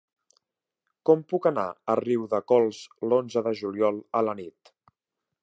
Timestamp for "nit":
4.43-4.75